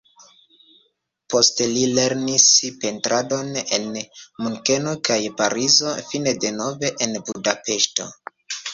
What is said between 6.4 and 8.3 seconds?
denove en Budapeŝto.